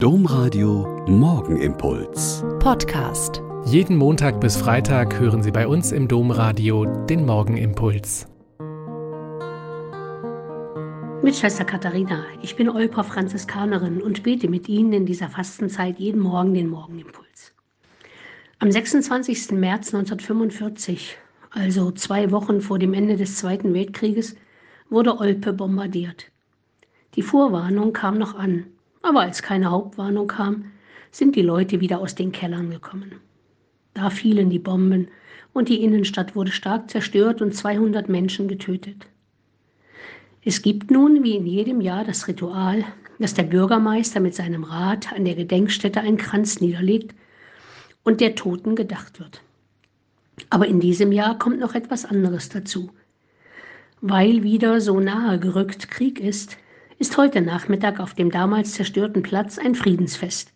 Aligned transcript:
Domradio 0.00 1.04
Morgenimpuls. 1.08 2.44
Podcast. 2.60 3.42
Jeden 3.64 3.96
Montag 3.96 4.40
bis 4.40 4.56
Freitag 4.56 5.18
hören 5.18 5.42
Sie 5.42 5.50
bei 5.50 5.66
uns 5.66 5.90
im 5.90 6.06
Domradio 6.06 6.84
den 6.84 7.26
Morgenimpuls. 7.26 8.28
Mit 11.20 11.34
Schwester 11.34 11.64
Katharina, 11.64 12.22
ich 12.42 12.54
bin 12.54 12.68
Olper 12.68 13.02
Franziskanerin 13.02 14.00
und 14.00 14.22
bete 14.22 14.48
mit 14.48 14.68
Ihnen 14.68 14.92
in 14.92 15.04
dieser 15.04 15.30
Fastenzeit 15.30 15.98
jeden 15.98 16.20
Morgen 16.20 16.54
den 16.54 16.68
Morgenimpuls. 16.68 17.52
Am 18.60 18.70
26. 18.70 19.50
März 19.50 19.92
1945, 19.92 21.18
also 21.50 21.90
zwei 21.90 22.30
Wochen 22.30 22.60
vor 22.60 22.78
dem 22.78 22.94
Ende 22.94 23.16
des 23.16 23.34
Zweiten 23.34 23.74
Weltkrieges, 23.74 24.36
wurde 24.90 25.18
Olpe 25.18 25.52
bombardiert. 25.52 26.26
Die 27.16 27.22
Vorwarnung 27.22 27.92
kam 27.92 28.16
noch 28.16 28.36
an, 28.36 28.66
aber 29.08 29.20
als 29.22 29.42
keine 29.42 29.70
Hauptwarnung 29.70 30.26
kam, 30.26 30.66
sind 31.10 31.34
die 31.34 31.42
Leute 31.42 31.80
wieder 31.80 32.00
aus 32.00 32.14
den 32.14 32.32
Kellern 32.32 32.70
gekommen. 32.70 33.12
Da 33.94 34.10
fielen 34.10 34.50
die 34.50 34.58
Bomben 34.58 35.08
und 35.52 35.68
die 35.68 35.82
Innenstadt 35.82 36.36
wurde 36.36 36.52
stark 36.52 36.90
zerstört 36.90 37.40
und 37.40 37.54
200 37.54 38.08
Menschen 38.08 38.48
getötet. 38.48 39.06
Es 40.44 40.62
gibt 40.62 40.90
nun, 40.90 41.24
wie 41.24 41.36
in 41.36 41.46
jedem 41.46 41.80
Jahr, 41.80 42.04
das 42.04 42.28
Ritual, 42.28 42.84
dass 43.18 43.34
der 43.34 43.42
Bürgermeister 43.44 44.20
mit 44.20 44.34
seinem 44.34 44.62
Rat 44.62 45.12
an 45.12 45.24
der 45.24 45.34
Gedenkstätte 45.34 46.00
einen 46.00 46.18
Kranz 46.18 46.60
niederlegt 46.60 47.14
und 48.04 48.20
der 48.20 48.34
Toten 48.34 48.76
gedacht 48.76 49.18
wird. 49.18 49.42
Aber 50.50 50.66
in 50.66 50.80
diesem 50.80 51.12
Jahr 51.12 51.38
kommt 51.38 51.58
noch 51.58 51.74
etwas 51.74 52.04
anderes 52.04 52.48
dazu. 52.50 52.90
Weil 54.00 54.44
wieder 54.44 54.80
so 54.80 55.00
nahe 55.00 55.40
gerückt 55.40 55.90
Krieg 55.90 56.20
ist, 56.20 56.56
ist 56.98 57.16
heute 57.16 57.40
Nachmittag 57.40 58.00
auf 58.00 58.14
dem 58.14 58.30
damals 58.30 58.72
zerstörten 58.72 59.22
Platz 59.22 59.56
ein 59.56 59.76
Friedensfest. 59.76 60.52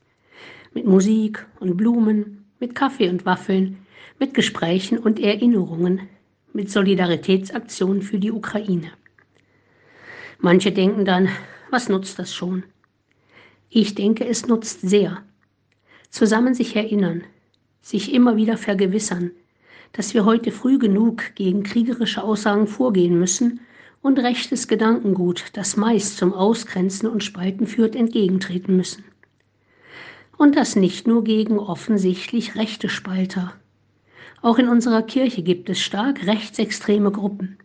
Mit 0.75 0.87
Musik 0.87 1.47
und 1.61 1.77
Blumen, 1.77 2.47
mit 2.59 2.75
Kaffee 2.75 3.09
und 3.09 3.25
Waffeln, 3.25 3.79
mit 4.19 4.35
Gesprächen 4.35 4.99
und 4.99 5.21
Erinnerungen, 5.21 6.09
mit 6.53 6.69
Solidaritätsaktionen 6.69 8.03
für 8.03 8.19
die 8.19 8.33
Ukraine. 8.33 8.91
Manche 10.41 10.73
denken 10.73 11.05
dann, 11.05 11.29
was 11.71 11.89
nutzt 11.89 12.19
das 12.19 12.35
schon? 12.35 12.65
Ich 13.71 13.95
denke, 13.95 14.27
es 14.27 14.49
nutzt 14.49 14.81
sehr. 14.81 15.23
Zusammen 16.11 16.55
sich 16.55 16.75
erinnern, 16.75 17.23
sich 17.81 18.13
immer 18.13 18.37
wieder 18.37 18.57
vergewissern, 18.57 19.31
dass 19.93 20.13
wir 20.13 20.25
heute 20.25 20.51
früh 20.51 20.79
genug 20.79 21.37
gegen 21.37 21.63
kriegerische 21.63 22.23
Aussagen 22.25 22.67
vorgehen 22.67 23.19
müssen 23.19 23.61
und 24.03 24.19
rechtes 24.19 24.69
Gedankengut, 24.69 25.45
das 25.55 25.77
meist 25.77 26.17
zum 26.17 26.35
Ausgrenzen 26.35 27.09
und 27.09 27.23
Spalten 27.23 27.67
führt, 27.67 27.95
entgegentreten 27.95 28.77
müssen. 28.77 29.05
Und 30.37 30.57
das 30.57 30.75
nicht 30.75 31.07
nur 31.07 31.23
gegen 31.23 31.59
offensichtlich 31.59 32.57
rechte 32.57 32.89
Spalter. 32.89 33.55
Auch 34.43 34.59
in 34.59 34.69
unserer 34.69 35.03
Kirche 35.03 35.43
gibt 35.43 35.71
es 35.71 35.81
stark 35.81 36.27
rechtsextreme 36.27 37.13
Gruppen. 37.13 37.59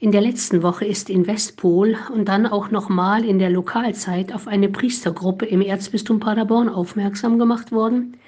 In 0.00 0.12
der 0.12 0.20
letzten 0.20 0.62
Woche 0.62 0.84
ist 0.84 1.08
in 1.08 1.26
Westpol 1.26 1.96
und 2.12 2.28
dann 2.28 2.46
auch 2.46 2.70
nochmal 2.70 3.24
in 3.24 3.38
der 3.38 3.48
Lokalzeit 3.48 4.34
auf 4.34 4.46
eine 4.46 4.68
Priestergruppe 4.68 5.46
im 5.46 5.62
Erzbistum 5.62 6.20
Paderborn 6.20 6.68
aufmerksam 6.68 7.38
gemacht 7.38 7.72
worden, 7.72 8.18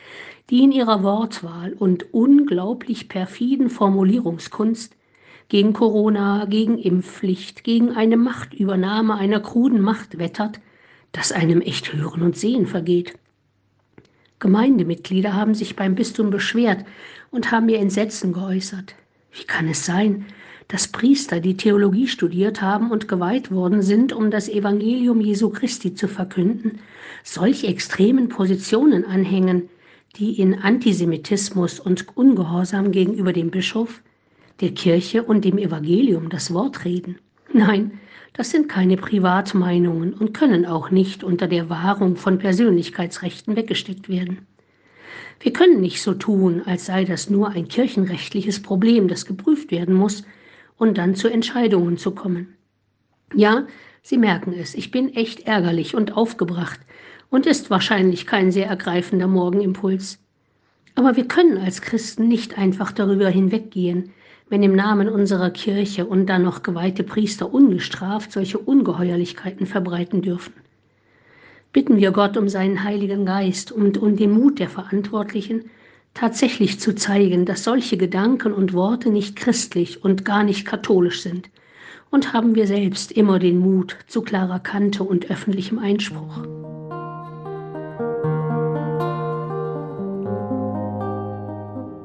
die 0.49 0.63
in 0.63 0.73
ihrer 0.73 1.03
Wortwahl 1.03 1.75
und 1.75 2.15
unglaublich 2.15 3.11
perfiden 3.11 3.69
Formulierungskunst 3.69 4.97
gegen 5.49 5.73
Corona, 5.73 6.47
gegen 6.47 6.79
Impfpflicht, 6.79 7.65
gegen 7.65 7.93
eine 7.93 8.17
Machtübernahme 8.17 9.15
einer 9.15 9.41
kruden 9.41 9.81
Macht 9.81 10.19
wettert, 10.19 10.61
dass 11.13 11.33
einem 11.33 11.61
echt 11.61 11.93
Hören 11.93 12.23
und 12.23 12.37
Sehen 12.37 12.67
vergeht. 12.67 13.15
Gemeindemitglieder 14.39 15.35
haben 15.35 15.55
sich 15.55 15.77
beim 15.77 15.95
Bistum 15.95 16.31
beschwert 16.31 16.85
und 17.31 17.51
haben 17.51 17.69
ihr 17.69 17.79
Entsetzen 17.79 18.33
geäußert. 18.33 18.95
Wie 19.33 19.45
kann 19.45 19.69
es 19.69 19.87
sein, 19.87 20.27
dass 20.69 20.89
Priester, 20.89 21.41
die 21.41 21.57
Theologie 21.57 22.09
studiert 22.09 22.61
haben 22.61 22.91
und 22.91 23.09
geweiht 23.09 23.51
worden 23.51 23.83
sind, 23.83 24.13
um 24.13 24.31
das 24.31 24.49
Evangelium 24.49 25.21
Jesu 25.21 25.51
Christi 25.51 25.95
zu 25.95 26.09
verkünden, 26.09 26.81
solch 27.23 27.65
extremen 27.65 28.29
Positionen 28.29 29.05
anhängen, 29.05 29.69
die 30.17 30.41
in 30.41 30.55
Antisemitismus 30.55 31.79
und 31.79 32.17
Ungehorsam 32.17 32.91
gegenüber 32.91 33.33
dem 33.33 33.51
Bischof, 33.51 34.03
der 34.61 34.73
Kirche 34.73 35.23
und 35.23 35.45
dem 35.45 35.59
Evangelium 35.59 36.29
das 36.29 36.53
Wort 36.53 36.85
reden. 36.85 37.19
Nein, 37.53 37.99
das 38.33 38.51
sind 38.51 38.69
keine 38.69 38.97
Privatmeinungen 38.97 40.15
und 40.15 40.35
können 40.35 40.67
auch 40.67 40.91
nicht 40.91 41.25
unter 41.25 41.47
der 41.47 41.71
Wahrung 41.71 42.17
von 42.17 42.39
Persönlichkeitsrechten 42.39 43.57
weggesteckt 43.57 44.09
werden. 44.09 44.47
Wir 45.41 45.53
können 45.53 45.81
nicht 45.81 46.03
so 46.03 46.15
tun, 46.15 46.63
als 46.65 46.87
sei 46.87 47.05
das 47.05 47.31
nur 47.31 47.51
ein 47.51 47.69
kirchenrechtliches 47.69 48.63
Problem, 48.63 49.09
das 49.09 49.27
geprüft 49.27 49.71
werden 49.71 49.95
muss 49.95 50.25
und 50.77 50.99
dann 50.99 51.15
zu 51.15 51.29
Entscheidungen 51.29 51.99
zu 51.99 52.11
kommen. 52.13 52.55
Ja, 53.35 53.67
Sie 54.03 54.19
merken 54.19 54.53
es, 54.53 54.75
ich 54.75 54.93
bin 54.93 55.15
echt 55.15 55.49
ärgerlich 55.49 55.97
und 55.97 56.17
aufgebracht 56.17 56.79
und 57.29 57.45
ist 57.45 57.71
wahrscheinlich 57.71 58.25
kein 58.25 58.53
sehr 58.53 58.69
ergreifender 58.69 59.27
Morgenimpuls. 59.27 60.21
Aber 60.95 61.17
wir 61.17 61.27
können 61.27 61.59
als 61.59 61.83
Christen 61.83 62.29
nicht 62.29 62.57
einfach 62.57 62.93
darüber 62.93 63.29
hinweggehen, 63.29 64.13
wenn 64.49 64.63
im 64.63 64.77
Namen 64.77 65.09
unserer 65.09 65.51
Kirche 65.51 66.07
und 66.07 66.27
dann 66.27 66.43
noch 66.43 66.63
geweihte 66.63 67.03
Priester 67.03 67.53
ungestraft 67.53 68.33
solche 68.33 68.59
Ungeheuerlichkeiten 68.59 69.67
verbreiten 69.67 70.23
dürfen. 70.23 70.55
Bitten 71.73 71.97
wir 71.97 72.13
Gott 72.13 72.37
um 72.37 72.49
seinen 72.49 72.85
Heiligen 72.85 73.27
Geist 73.27 73.73
und 73.73 73.99
um 73.99 74.17
den 74.17 74.31
Mut 74.31 74.59
der 74.59 74.69
Verantwortlichen, 74.69 75.65
tatsächlich 76.15 76.81
zu 76.81 76.95
zeigen, 76.95 77.45
dass 77.45 77.65
solche 77.65 77.97
Gedanken 77.97 78.53
und 78.53 78.73
Worte 78.73 79.11
nicht 79.11 79.37
christlich 79.37 80.03
und 80.03 80.25
gar 80.25 80.45
nicht 80.45 80.65
katholisch 80.65 81.21
sind. 81.21 81.51
Und 82.11 82.33
haben 82.33 82.55
wir 82.55 82.67
selbst 82.67 83.13
immer 83.13 83.39
den 83.39 83.59
Mut 83.59 83.99
zu 84.07 84.23
klarer 84.23 84.61
Kante 84.61 85.03
und 85.03 85.31
öffentlichem 85.31 85.79
Einspruch. 85.79 86.66